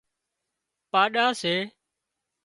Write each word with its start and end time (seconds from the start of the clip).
پاڏا 0.91 1.27
سي 1.41 1.55